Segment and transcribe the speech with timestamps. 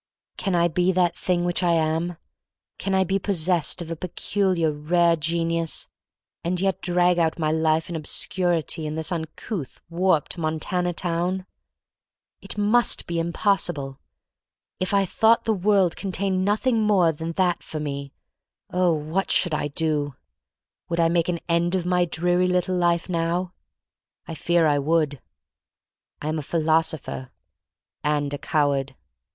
[0.35, 2.17] Can I be that thing which I am—
[2.79, 5.87] can I be possessed of a peculiar rare genius,
[6.43, 11.45] and yet drag out my life in obscurity in this uncouth, warped, Montana town?
[12.41, 13.99] It must be impossible!
[14.79, 18.11] If I thought the world contained nothing more than that for me—
[18.73, 20.15] oh, what should I do?
[20.89, 23.53] Would I make an end of my dreary little life now?
[24.27, 25.21] I fear I would.
[26.23, 27.29] I am a philosopher—
[28.17, 28.95] and a coward.